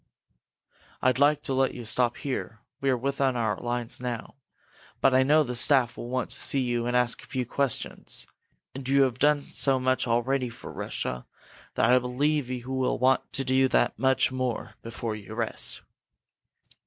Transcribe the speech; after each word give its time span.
"I'd 1.03 1.19
like 1.19 1.43
to 1.43 1.53
let 1.53 1.75
you 1.75 1.85
stop 1.85 2.17
here 2.17 2.61
we 2.79 2.89
are 2.89 2.97
within 2.97 3.35
our 3.35 3.55
lines 3.57 4.01
now 4.01 4.33
but 4.99 5.13
I 5.13 5.21
know 5.21 5.43
the 5.43 5.55
staff 5.55 5.95
will 5.95 6.09
want 6.09 6.31
to 6.31 6.39
see 6.39 6.61
you 6.61 6.87
and 6.87 6.97
ask 6.97 7.21
a 7.21 7.27
few 7.27 7.45
questions. 7.45 8.25
And 8.73 8.89
you 8.89 9.03
have 9.03 9.19
done 9.19 9.43
so 9.43 9.79
much 9.79 10.07
already 10.07 10.49
for 10.49 10.73
Russia 10.73 11.27
that 11.75 11.85
I 11.93 11.99
believe 11.99 12.49
you 12.49 12.71
will 12.71 12.97
want 12.97 13.31
to 13.33 13.43
do 13.43 13.67
that 13.67 13.99
much 13.99 14.31
more 14.31 14.73
before 14.81 15.15
you 15.15 15.35
rest." 15.35 15.81